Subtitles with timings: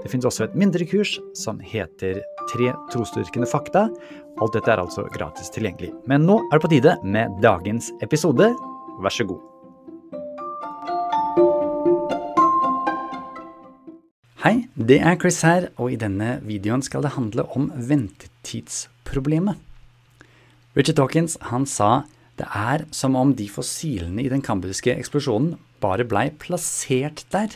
[0.00, 3.84] Det finnes også et mindre kurs som heter Tre trosdyrkende fakta.
[4.40, 5.92] Alt dette er altså gratis tilgjengelig.
[6.08, 8.48] Men nå er det på tide med dagens episode.
[9.04, 9.42] Vær så god.
[14.40, 19.60] Hei, det er Chris her, og i denne videoen skal det handle om ventetidsproblemet.
[20.78, 22.06] Richard Dawkins han sa
[22.40, 27.52] det er som om de fossilene i den kambriske eksplosjonen bare blei plassert der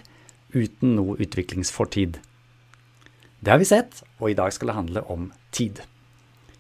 [0.52, 2.20] uten noe utviklingsfortid.
[3.45, 5.83] Det har vi sett, og i dag skal det handle om tid.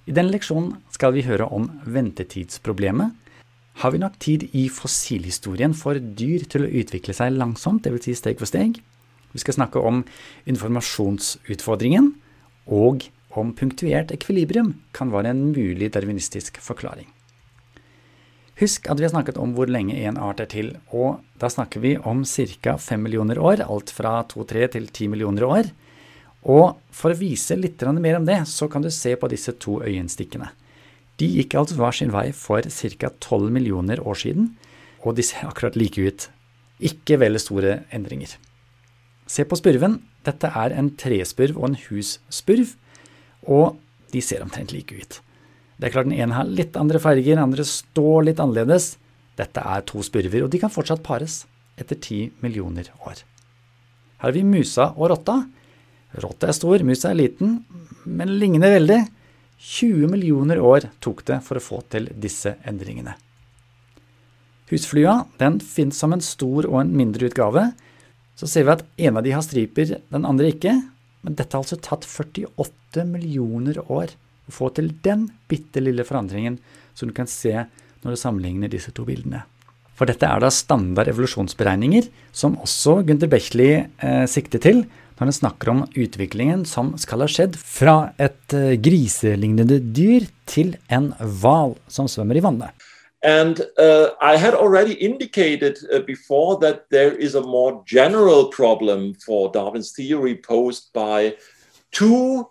[0.04, 3.14] I denne leksjonen skal vi høre om ventetidsproblemet.
[3.80, 8.04] Har vi nok tid i fossilhistorien for dyr til å utvikle seg langsomt, dvs.
[8.04, 8.82] Si steg for steg?
[9.32, 10.02] Vi skal snakke om
[10.50, 12.10] informasjonsutfordringen,
[12.68, 17.08] og om punktuert ekvilibrium kan være en mulig darwinistisk forklaring.
[18.60, 21.80] Husk at vi har snakket om hvor lenge en art er til, og da snakker
[21.80, 22.76] vi om ca.
[22.76, 25.72] 5 millioner år, alt fra 2-3 til 10 millioner år.
[26.44, 29.80] Og for å vise litt mer om det, så kan du se på disse to
[29.80, 30.50] øyenstikkene.
[31.16, 33.10] De gikk altså hver sin vei for ca.
[33.20, 34.56] 12 millioner år siden,
[35.04, 36.28] og de ser akkurat like ut.
[36.80, 38.34] Ikke veldig store endringer.
[39.26, 40.02] Se på spurven.
[40.24, 42.74] Dette er en trespurv og en husspurv,
[43.44, 43.78] og
[44.12, 45.20] de ser omtrent like ut.
[45.76, 48.94] Det er klart Den ene har litt andre farger, den andre står litt annerledes.
[49.36, 51.42] Dette er to spurver, og de kan fortsatt pares
[51.76, 53.24] etter 10 millioner år.
[54.22, 55.42] Her har vi musa og rotta.
[56.22, 57.60] Rotta er stor, musa er liten,
[58.04, 59.00] men ligner veldig.
[59.64, 63.14] 20 millioner år tok det for å få til disse endringene.
[64.68, 67.70] Husflua den finnes som en stor og en mindre utgave.
[68.36, 70.74] Så ser vi at en av de har striper, den andre ikke.
[71.24, 74.12] Men dette har altså tatt 48 millioner år
[74.44, 76.58] å få til den bitte lille forandringen
[76.94, 77.54] som du kan se
[78.04, 79.44] når du sammenligner disse to bildene.
[79.94, 84.82] For dette er da standard evolusjonsberegninger, som også Gunther Bechley eh, sikter til
[85.14, 90.74] når han snakker om utviklingen som skal ha skjedd fra et uh, griselignende dyr til
[90.92, 92.84] en hval som svømmer i vannet.
[93.24, 99.14] And uh, I had already indicated uh, before that there is a more general problem
[99.14, 101.34] for Darwin's theory posed by
[101.90, 102.46] two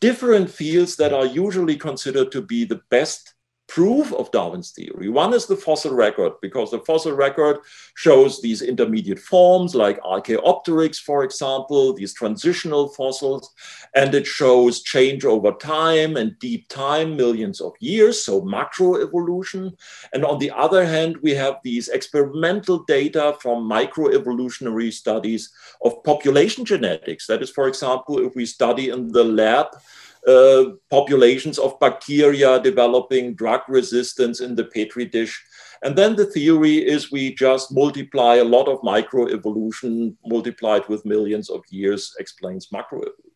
[0.00, 3.33] different fields that are usually considered to be the best
[3.66, 5.08] proof of Darwin's theory.
[5.08, 7.58] One is the fossil record, because the fossil record
[7.94, 13.52] shows these intermediate forms like Archaeopteryx, for example, these transitional fossils,
[13.94, 19.72] and it shows change over time and deep time, millions of years, so macroevolution.
[20.12, 25.50] And on the other hand, we have these experimental data from microevolutionary studies
[25.82, 27.26] of population genetics.
[27.26, 29.68] That is, for example, if we study in the lab
[30.26, 35.42] uh, populations of bacteria developing drug resistance in the petri dish.
[35.82, 41.50] And then the theory is we just multiply a lot of microevolution multiplied with millions
[41.50, 43.34] of years explains macroevolution.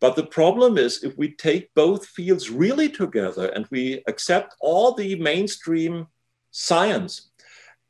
[0.00, 4.94] But the problem is if we take both fields really together and we accept all
[4.94, 6.06] the mainstream
[6.50, 7.30] science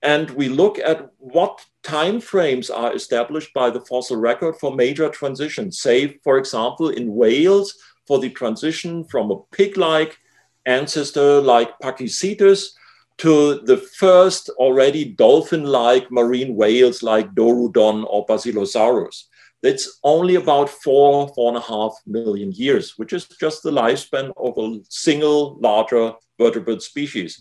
[0.03, 5.09] and we look at what time frames are established by the fossil record for major
[5.09, 7.75] transitions, say, for example, in whales,
[8.11, 10.19] for the transition from a pig-like
[10.67, 12.71] ancestor like Pachycetus
[13.19, 19.27] to the first already dolphin-like marine whales like Dorudon or Basilosaurus.
[19.63, 24.33] It's only about four, four and a half million years, which is just the lifespan
[24.37, 27.41] of a single larger vertebrate species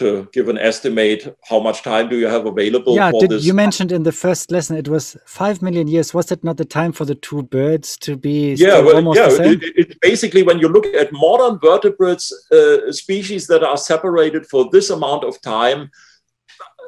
[0.00, 3.44] to give an estimate how much time do you have available yeah, for did, this?
[3.44, 6.14] you mentioned in the first lesson it was five million years.
[6.14, 9.28] Was it not the time for the two birds to be yeah well, almost yeah
[9.28, 9.60] the same?
[9.62, 14.68] it, it, basically when you look at modern vertebrates uh, species that are separated for
[14.72, 15.90] this amount of time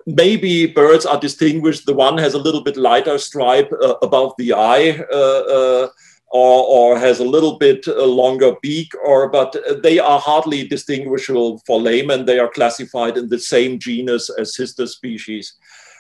[0.06, 1.86] maybe birds are distinguished.
[1.86, 5.88] The one has a little bit lighter stripe uh, above the eye uh, uh
[6.32, 11.60] or, or has a little bit uh, longer beak, or but they are hardly distinguishable
[11.66, 12.24] for laymen.
[12.24, 15.54] They are classified in the same genus as sister species.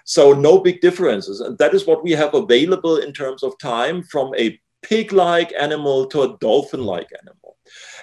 [0.04, 1.40] So no big differences.
[1.40, 6.06] And that is what we have available in terms of time from a pig-like animal
[6.06, 7.41] to a dolphin-like animal.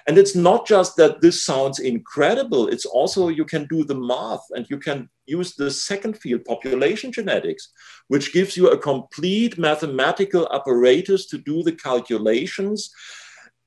[0.07, 4.45] And it's not just that this sounds incredible, it's also you can do the math
[4.51, 7.69] and you can use the second field, population genetics,
[8.07, 12.91] which gives you a complete mathematical apparatus to do the calculations.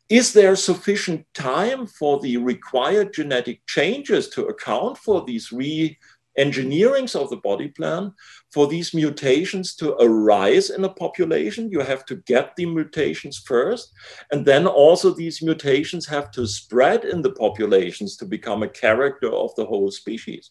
[0.08, 5.96] Is there sufficient time for the required genetic changes to account for these re
[6.38, 8.12] engineerings of the body plan
[8.50, 11.70] for these mutations to arise in a population.
[11.70, 13.92] You have to get the mutations first
[14.30, 19.30] and then also these mutations have to spread in the populations to become a character
[19.30, 20.50] of the whole species.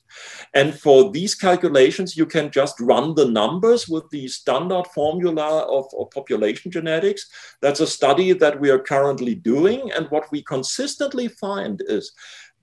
[0.54, 5.86] And for these calculations you can just run the numbers with the standard formula of,
[5.98, 7.30] of population genetics.
[7.62, 12.12] That's a study that we are currently doing and what we consistently find is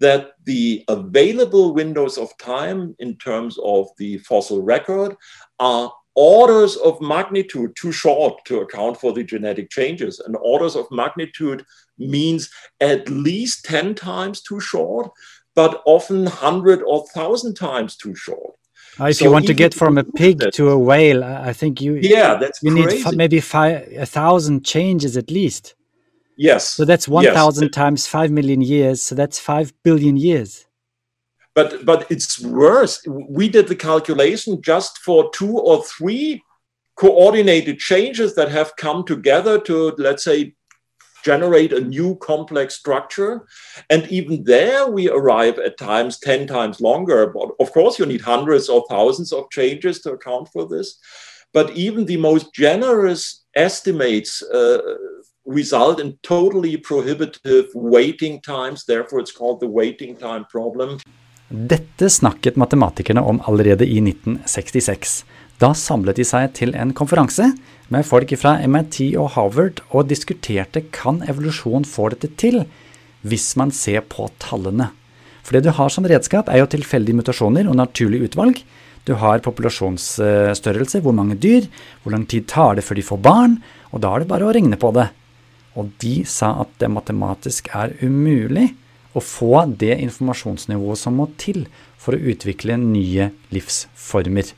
[0.00, 5.16] that the available windows of time in terms of the fossil record
[5.58, 10.18] are orders of magnitude too short to account for the genetic changes.
[10.18, 11.64] And orders of magnitude
[11.96, 12.50] means
[12.80, 15.10] at least 10 times too short,
[15.54, 18.54] but often 100 or 1,000 times too short.
[19.00, 21.52] Uh, if so you want to get from a pig that, to a whale, I
[21.52, 23.04] think you yeah that's you crazy.
[23.04, 25.74] need maybe five a thousand changes at least.
[26.38, 26.68] Yes.
[26.68, 27.72] So that's 1,000 yes.
[27.72, 29.02] times 5 million years.
[29.02, 30.66] So that's 5 billion years.
[31.54, 33.04] But, but it's worse.
[33.06, 36.44] We did the calculation just for two or three
[36.94, 40.54] coordinated changes that have come together to, let's say,
[41.24, 43.44] generate a new complex structure.
[43.90, 47.26] And even there, we arrive at times 10 times longer.
[47.26, 51.00] But of course, you need hundreds or thousands of changes to account for this.
[51.52, 54.78] But even the most generous estimates uh,
[55.48, 58.84] result in totally prohibitive waiting times.
[58.84, 60.98] Therefore, it's called the waiting time problem.
[61.48, 65.24] Dette snakket matematikerne om allerede i 1966.
[65.58, 67.48] Da samlet de seg til en konferanse
[67.88, 72.62] med folk fra MIT og Harvard og diskuterte kan evolusjon få dette til
[73.26, 74.92] hvis man ser på tallene.
[75.42, 78.60] For det du har som redskap, er jo tilfeldige mutasjoner og naturlig utvalg.
[79.08, 81.64] Du har populasjonsstørrelse, hvor mange dyr,
[82.02, 83.56] hvor lang tid tar det før de får barn,
[83.88, 85.08] og da er det bare å regne på det.
[85.78, 88.72] Og de sa at det matematisk er umulig
[89.16, 91.66] å få det informasjonsnivået som må til
[91.98, 94.52] for å utvikle nye livsformer.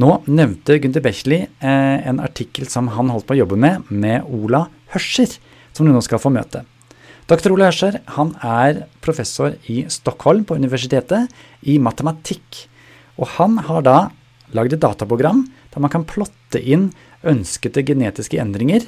[0.00, 4.24] Nå nevnte Gunther Bechley eh, en artikkel som han holdt på å jobbe med, med
[4.24, 4.64] Ola
[4.94, 5.34] Hørscher,
[5.76, 6.62] som du nå skal få møte.
[7.28, 7.52] Dr.
[7.52, 11.30] Ola Hørscher han er professor i Stockholm på universitetet
[11.68, 12.64] i matematikk.
[13.20, 13.98] Og han har da
[14.56, 16.88] lagd et dataprogram der man kan plotte inn
[17.26, 18.86] ønskede genetiske endringer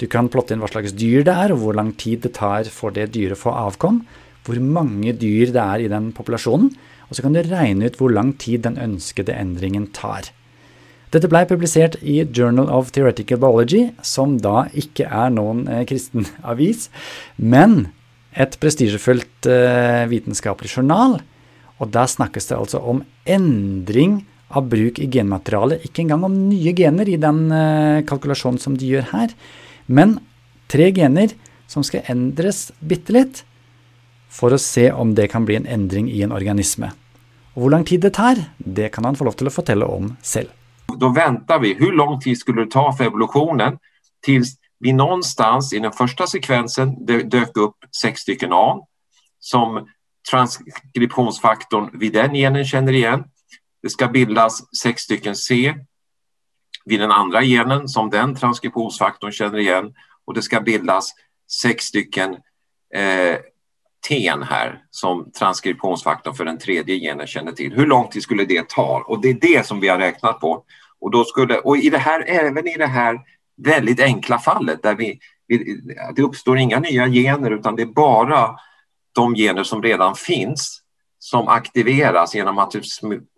[0.00, 2.68] du kan plotte inn hva slags dyr det er, og hvor lang tid det tar
[2.72, 4.00] for det dyret å få avkom.
[4.46, 6.72] Hvor mange dyr det er i den populasjonen.
[7.10, 10.30] Og så kan du regne ut hvor lang tid den ønskede endringen tar.
[11.10, 16.28] Dette blei publisert i Journal of Theoretical Biology, som da ikke er noen eh, kristen
[16.52, 16.86] avis,
[17.36, 17.90] men
[18.30, 21.18] et prestisjefullt eh, vitenskapelig journal.
[21.82, 24.20] Og der snakkes det altså om endring
[24.54, 28.94] av bruk i genmaterialet, ikke engang om nye gener i den eh, kalkulasjonen som de
[28.94, 29.34] gjør her,
[29.90, 30.18] men
[30.70, 31.34] tre gener
[31.70, 33.42] som skal endres bitte litt
[34.30, 36.92] for å se om det kan bli en endring i en organisme.
[37.54, 40.12] Og hvor lang tid det tar, det kan han få lov til å fortelle om
[40.22, 40.52] selv.
[40.90, 41.74] Da venter vi.
[41.78, 43.78] Hvor lang tid skulle det ta for evolusjonen
[44.24, 44.46] til
[44.80, 48.78] vi någonstans i den første sekvensen dök upp seks stykker A
[49.40, 49.82] som
[50.30, 53.26] transkriptionsfaktorn vid den genen kjenner igjen.
[53.82, 55.74] Det skal bildes seks stykker C
[56.84, 59.94] vid den andra genen som den transkriptionsfaktorn känner igen
[60.26, 61.12] och det ska bildas
[61.62, 62.36] sex stycken
[62.94, 63.36] eh,
[64.08, 67.72] ten här som transkriptionsfaktorn för den tredje genen känner till.
[67.72, 69.04] Hur lång tid skulle det ta?
[69.06, 70.64] Och det är det som vi har räknat på.
[71.00, 73.20] Och, då skulle, och i det här, även i det här
[73.56, 75.18] väldigt enkla fallet där vi,
[76.16, 78.56] det uppstår inga nya gener utan det är bara
[79.14, 80.82] de gener som redan finns
[81.18, 82.84] som aktiveras genom att det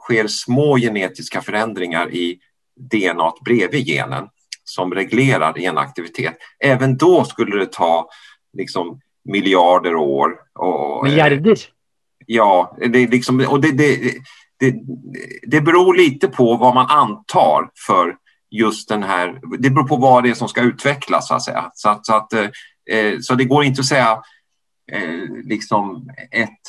[0.02, 2.38] sker små genetiska förändringar i
[2.76, 4.28] DNA bredvid genen
[4.64, 6.36] som reglerar genaktivitet.
[6.64, 8.08] Även då skulle det ta
[8.58, 10.32] liksom miljarder år.
[10.54, 11.58] Och, Miljarder?
[12.26, 14.14] Ja, det, liksom, och det, det,
[14.58, 14.74] det,
[15.42, 18.16] det beror lite på vad man antar för
[18.50, 21.70] just den här, det beror på vad det är som ska utvecklas så att säga.
[21.74, 24.22] Så, att, så, att, eh, så det går inte att säga
[24.92, 26.60] eh, liksom ett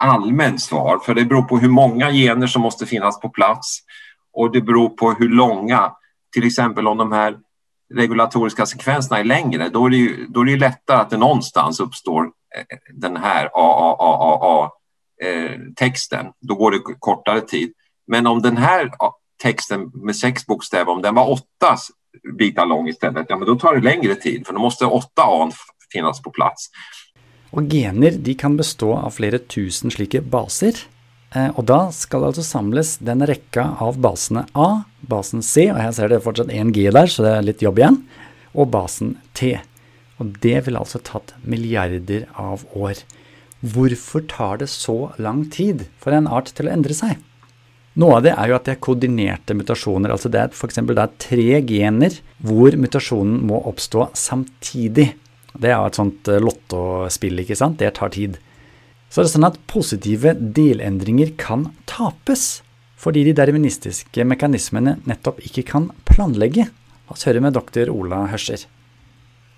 [0.00, 3.78] allmänt svar, för det beror på hur många gener som måste finnas på plats
[4.38, 5.92] och det beror på hur långa,
[6.32, 7.38] till exempel om de här
[7.94, 11.80] regulatoriska sekvenserna är längre, då är det ju, då är det lättare att det någonstans
[11.80, 12.30] uppstår eh,
[12.94, 16.24] den här AAAA-texten.
[16.24, 17.72] da då går det kortare tid.
[18.06, 18.90] Men om den här
[19.42, 21.76] texten med sex bokstäver, om den var åtta
[22.38, 25.50] bitar lång istället, ja men då tar det längre tid, för då måste åtta A
[25.92, 26.70] finnas på plats.
[27.50, 30.74] Og gener de kan bestå av flere tusen slike baser.
[31.36, 35.80] Eh, og da skal det altså samles den rekka av basene A, basen C, og
[35.82, 38.00] her ser det fortsatt én G der, så det er litt jobb igjen,
[38.56, 39.58] og basen T.
[40.18, 43.04] Og det ville altså tatt milliarder av år.
[43.60, 47.18] Hvorfor tar det så lang tid for en art til å endre seg?
[47.98, 50.12] Noe av det er jo at det er koordinerte mutasjoner.
[50.14, 50.78] altså Det er f.eks.
[51.18, 55.08] tre gener hvor mutasjonen må oppstå samtidig.
[55.58, 57.80] Det er et sånt eh, lottospill, ikke sant.
[57.80, 58.38] Det tar tid.
[59.08, 62.62] Så er det sånn at positive delendringer kan tapes
[62.98, 66.66] fordi de deterministiske mekanismene nettopp ikke kan planlegge.
[67.06, 68.64] La oss høre med doktor Ola Hørscher.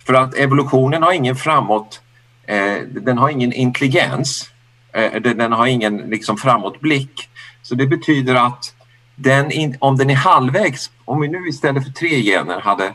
[0.05, 2.01] For at evolusjonen har ingen framåt,
[2.47, 4.51] eh, den har ingen intelligens.
[4.93, 7.29] Eh, den har ingen liksom, framåtblikk.
[7.63, 8.75] Så det betyder at
[9.17, 12.95] den, om den er halvveis Om vi nå i stedet for tre gener hadde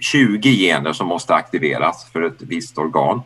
[0.00, 3.22] 20 gener som måtte aktiveres for et visst organ.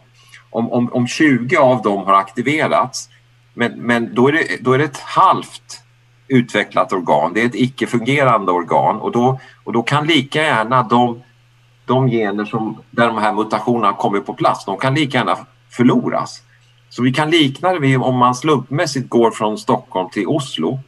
[0.54, 3.08] Om, om, om 20 av dem har aktiverats,
[3.54, 5.82] men, men då, är det, då är det ett halvt
[6.28, 7.32] utvecklat organ.
[7.34, 11.22] Det är ett icke-fungerande organ och då, och då kan lika gärna de,
[11.86, 15.36] de gener som, där de här mutationerna kommer på plats, de kan lika gärna
[15.70, 16.42] förloras.
[16.88, 20.80] Så vi kan likna det vid om man slumpmässigt går från Stockholm till Oslo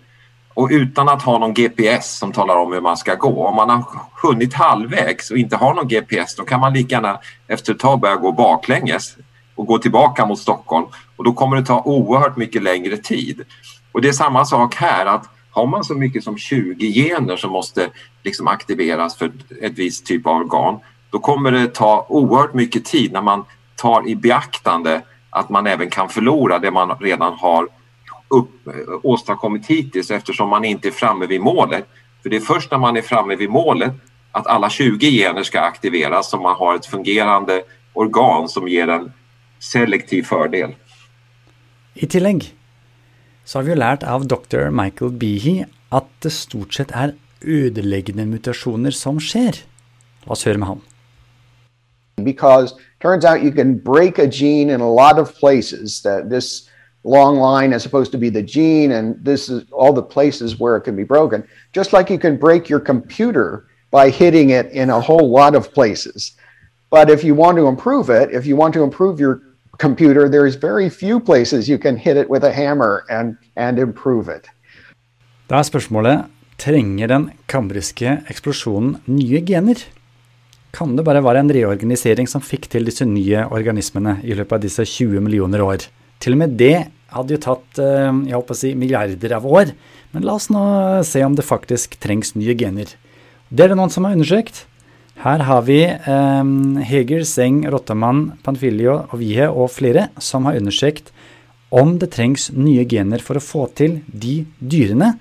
[0.54, 3.46] och utan att ha någon GPS som talar om hur man ska gå.
[3.46, 3.84] Om man har
[4.22, 7.18] hunnit halvvägs och inte har någon GPS då kan man lika gärna
[7.48, 9.16] efter ett tag börja gå baklänges
[9.56, 10.86] och gå tillbaka mot Stockholm
[11.16, 13.44] och då kommer det ta oerhört mycket längre tid.
[13.92, 17.52] Och det är samma sak här att har man så mycket som 20 gener som
[17.52, 17.88] måste
[18.22, 19.32] liksom aktiveras för
[19.62, 20.78] ett visst typ av organ
[21.10, 23.44] då kommer det ta oerhört mycket tid när man
[23.76, 27.68] tar i beaktande att man även kan förlora det man redan har
[28.28, 28.50] upp,
[29.02, 31.88] åstadkommit hittills eftersom man inte är framme vid målet.
[32.22, 33.92] För det är först när man är framme vid målet
[34.32, 39.12] att alla 20 gener ska aktiveras som man har ett fungerande organ som ger en
[39.60, 40.74] selektiv fordel.
[41.94, 42.50] I tillegg
[43.46, 44.68] så har vi jo lært av dr.
[44.74, 47.14] Michael Behe at det stort sett er
[47.46, 49.62] ødeleggende mutasjoner som skjer.
[50.26, 50.80] La oss høre med han.
[52.24, 56.00] Because turns out you can break a gene in a lot of places.
[56.02, 56.68] That this
[57.04, 60.76] long line is supposed to be the gene, and this is all the places where
[60.76, 61.44] it can be broken.
[61.72, 65.72] Just like you can break your computer by hitting it in a whole lot of
[65.72, 66.32] places.
[66.90, 69.42] But if you want to improve it, if you want to improve your
[69.78, 74.28] computer, there's very few places you can hit it with a hammer and, and improve
[74.28, 74.48] it.
[75.48, 76.26] Da er spørsmålet
[76.58, 79.78] trenger den kambriske eksplosjonen nye gener?
[80.76, 84.64] Kan det bare være en reorganisering som fikk til disse nye organismene i løpet av
[84.64, 85.86] disse 20 millioner år?
[86.20, 89.72] Til og med det hadde jo tatt eh, jeg håper å si, milliarder av år.
[90.12, 90.62] Men la oss nå
[91.06, 92.90] se om det faktisk trengs nye gener.
[93.48, 94.64] Det er det noen som har undersøkt.
[95.16, 96.48] Her har vi eh,
[96.90, 101.12] Heger, Seng, Rottamann, Panfilio og Vie og flere som har undersøkt
[101.74, 105.14] om det trengs nye gener for å få til de dyrene.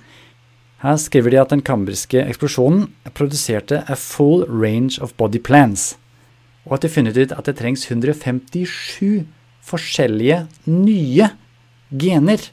[0.84, 5.96] Her skriver de at den kambriske eksplosjonen produserte a full range of body plans,
[6.68, 9.24] og at de funnet ut at det trengs 157
[9.66, 11.32] forskjellige nye
[11.90, 12.44] gener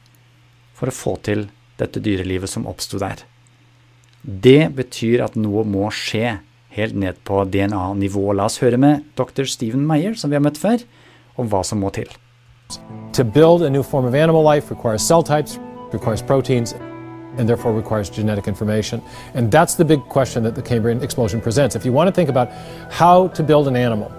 [0.79, 1.49] for å få til
[1.81, 3.27] dette dyrelivet som oppsto der.
[4.23, 6.39] Det betyr at noe må skje
[6.73, 8.33] helt ned på DNA-nivå.
[8.33, 9.45] La oss høre med dr.
[9.45, 10.85] Stephen Meyer, som vi har møtt før,
[11.37, 12.09] om hva som må til.
[13.13, 15.59] To build a new form of animal life requires cell types,
[15.93, 16.75] requires proteins,
[17.39, 19.03] and therefore requires genetic information.
[19.35, 21.77] And that's the big question that the Cambrian explosion presents.
[21.77, 22.51] If you want to think about
[22.91, 24.11] how to build an animal,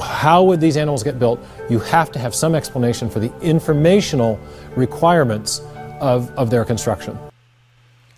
[0.00, 4.38] how would these animals get built, you have to have some explanation for the informational
[4.76, 5.60] requirements
[6.00, 7.18] of, of their construction.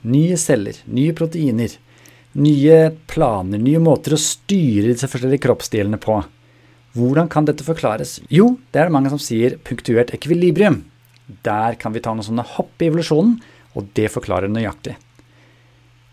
[0.04, 1.78] Nye celler, nye proteiner,
[2.38, 2.78] nye
[3.10, 6.20] planer, nye måter å styre disse forskjellige kroppsdelene på.
[6.98, 8.18] Hvordan kan dette forklares?
[8.32, 10.80] Jo, det er det mange som sier punktuert ekvilibrium.
[11.44, 13.36] Der kan vi ta noen sånne hopp i evolusjonen,
[13.76, 14.96] og det forklarer nøyaktig.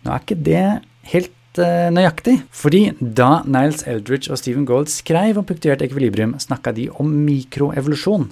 [0.04, 0.64] Nå er ikke det
[1.10, 6.74] helt uh, nøyaktig, fordi da Niles Eldridge og Stephen Gold skrev om punktuert ekvilibrium, snakka
[6.76, 8.28] de om mikroevolusjon.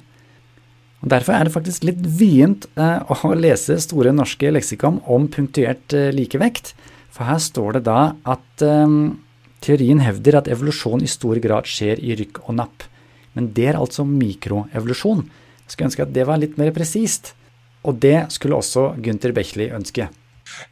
[1.05, 5.97] Og Derfor er det faktisk litt vrient uh, å lese Store norske leksikon om punktuert
[5.97, 6.77] uh, likevekt,
[7.15, 9.15] for her står det da at um,
[9.63, 12.87] teorien hevder at evolusjon i stor grad skjer i rykk og napp.
[13.39, 15.23] Men det er altså mikroevolusjon.
[15.65, 17.33] Jeg skulle ønske at det var litt mer presist.
[17.85, 20.09] Og det skulle også Gunther Bechley ønske.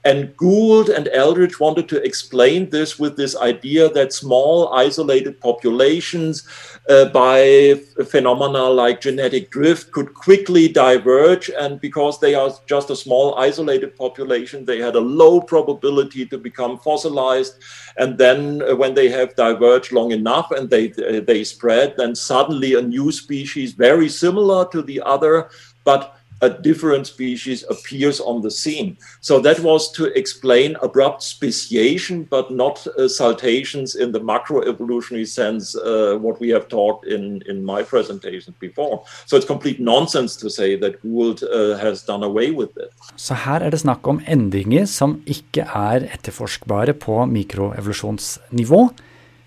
[0.04, 6.46] And Gould and Eldridge wanted to explain this with this idea that small isolated populations
[6.88, 7.74] uh, by
[8.06, 11.50] phenomena like genetic drift could quickly diverge.
[11.50, 16.38] And because they are just a small isolated population, they had a low probability to
[16.38, 17.54] become fossilized.
[17.96, 22.14] And then uh, when they have diverged long enough and they, uh, they spread, then
[22.14, 25.50] suddenly a new species very similar to the other,
[25.84, 28.96] but a different species appears on the scene.
[29.20, 35.76] So that was to explain abrupt speciation, but not uh, saltations in the macroevolutionary sense,
[35.76, 39.04] uh, what we have talked in, in my presentation before.
[39.26, 42.90] So it's complete nonsense to say that Gould uh, has done away with it.
[43.16, 48.88] Så her er det snakk om endringer som ikke er etterforskbare på mikroevolusjonsnivå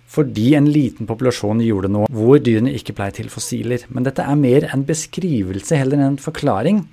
[0.06, 3.84] fordi en liten populasjon gjorde noe hvor dyrene ikke blei til fossiler.
[3.90, 6.84] Men dette er mer en beskrivelse heller enn en forklaring.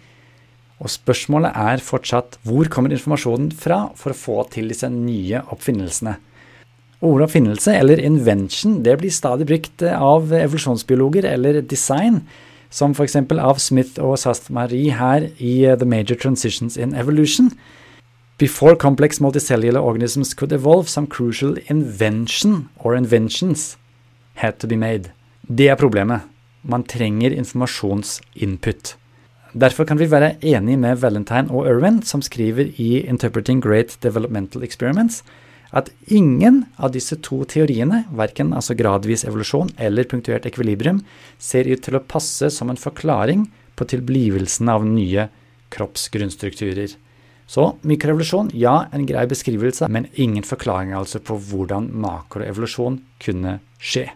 [0.83, 6.17] Og spørsmålet er fortsatt hvor kommer informasjonen fra for å få til disse nye oppfinnelsene?
[7.03, 12.21] Ordet oppfinnelse, eller invention, det blir stadig brukt av evolusjonsbiologer eller design,
[12.71, 13.17] som f.eks.
[13.43, 17.51] av Smith og Sast-Marie her i The Major Transitions in Evolution.
[18.43, 23.77] Before complex multicellular organisms could evolve, some crucial invention or inventions
[24.35, 25.13] had to be made.
[25.47, 26.25] Det er problemet.
[26.63, 28.97] Man trenger informasjonsinput.
[29.55, 34.67] Derfor kan vi være enige med Valentine og Irwin, som skriver i Interpreting Great Developmental
[34.67, 35.23] Experiments,
[35.71, 40.99] at ingen av disse to teoriene, verken altså gradvis evolusjon eller punktuert ekvilibrium,
[41.39, 43.47] ser ut til å passe som en forklaring
[43.79, 45.29] på tilblivelsen av nye
[45.71, 46.99] kroppsgrunnstrukturer.
[47.47, 54.09] Så mikroevolusjon, ja, en grei beskrivelse, men ingen forklaring altså på hvordan makroevolusjon kunne skje.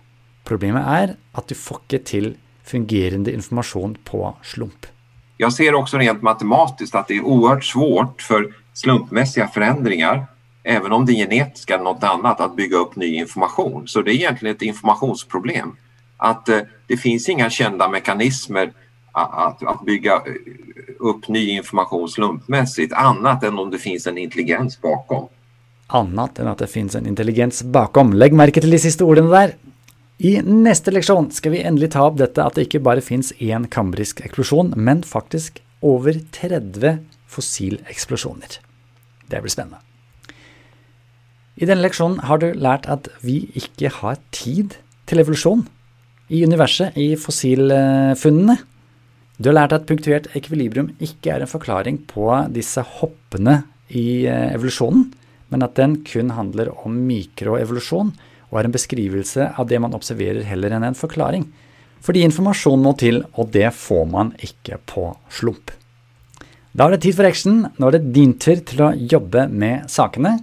[0.47, 2.29] Problemet er at du får ikke til
[2.67, 4.87] fungerende informasjon på slump.
[5.39, 10.25] Jeg ser også rent matematisk at det er oerhört svårt for slumpmessige forandringer,
[10.65, 13.85] even om det genetiske er eller annet, annat, bygge opp ny informasjon.
[13.87, 15.77] Så det er egentlig et informasjonsproblem.
[16.17, 18.73] Att eh, det finnes ingen kjente mekanismer
[19.17, 20.23] att, att bygga
[20.99, 25.29] upp ny informasjon slumpmässigt annet enn om det finnes en intelligens bakom.
[25.87, 28.13] Annet enn at det finnes en intelligens bakom.
[28.13, 29.57] Legg merke til de siste ordene der.
[30.17, 33.67] I neste leksjon skal vi endelig ta opp dette at det ikke bare fins én
[33.69, 38.61] kambrisk eksplosjon, men faktisk over 30 fossileksplosjoner.
[39.29, 39.83] Det blir spennende.
[41.57, 44.77] I denne leksjonen har du lært at vi ikke har tid
[45.09, 45.67] til evolusjon
[46.33, 48.57] i universet i fossilfunnene.
[49.37, 53.59] Du har lært at punktuert ekvilibrium ikke er en forklaring på disse hoppene
[53.93, 55.11] i eh, evolusjonen,
[55.53, 58.15] men at den kun handler om mikroevolusjon
[58.47, 61.45] og er en beskrivelse av det man observerer heller enn en forklaring.
[62.07, 65.73] Fordi informasjon må til, og det får man ikke på slump.
[66.77, 67.63] Da er det tid for action.
[67.77, 70.37] Nå er det din tur til å jobbe med sakene,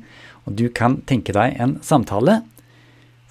[0.44, 2.42] og du kan tenke deg en samtale.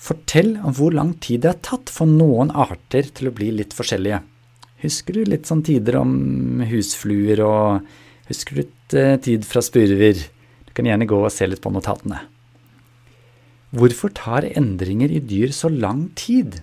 [0.02, 3.76] Fortell om hvor lang tid det har tatt for noen arter til å bli litt
[3.76, 4.22] forskjellige.
[4.82, 10.18] Husker du litt sånn tider om husfluer, og husker du litt eh, tid fra spurver?
[10.66, 12.24] Du kan gjerne gå og se litt på notatene.
[13.72, 16.58] Hvorfor tar endringer i dyr så lang tid?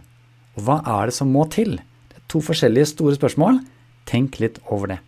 [0.58, 1.80] Og hva er det som må til?
[2.12, 3.64] Det er to forskjellige store spørsmål.
[4.10, 5.00] Tenk litt over det.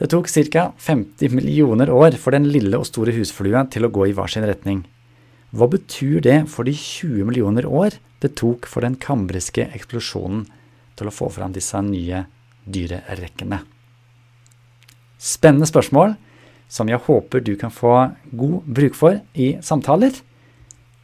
[0.00, 0.72] Det tok ca.
[0.80, 4.46] 50 millioner år for den lille og store husflua til å gå i hver sin
[4.48, 4.82] retning.
[5.54, 10.48] Hva betyr det for de 20 millioner år det tok for den kambriske eksplosjonen
[10.98, 12.24] til å få fram disse nye
[12.64, 13.60] dyrerekkene?
[15.18, 16.16] Spennende spørsmål
[16.68, 17.94] som jeg håper du kan få
[18.32, 20.16] god bruk for i samtaler.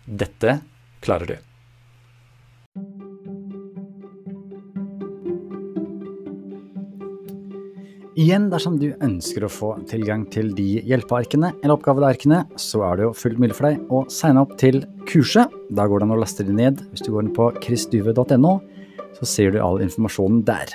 [0.04, 0.60] Dette
[1.04, 1.38] klarer du.
[8.20, 13.06] Igjen, dersom du ønsker å få tilgang til de hjelpearkene eller oppgavearkene, så er det
[13.06, 15.48] jo fullt mulig for deg å signe opp til kurset.
[15.72, 16.82] Da går det an å laste det ned.
[16.90, 18.52] Hvis du går inn på chrisduve.no,
[19.18, 20.74] så ser du all informasjonen der.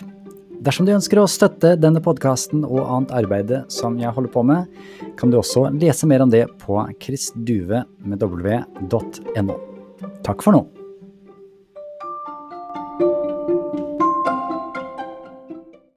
[0.66, 4.66] Dersom du ønsker å støtte denne podkasten og annet arbeid som jeg holder på med,
[5.20, 8.16] kan du også lese mer om det på chrisduve.no.
[10.26, 10.85] Takk for nå.